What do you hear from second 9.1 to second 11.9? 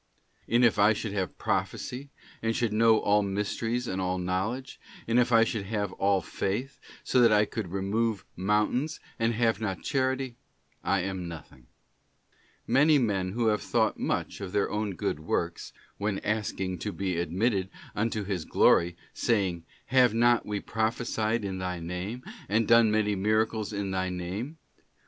and have not Charity, I am nothing.'*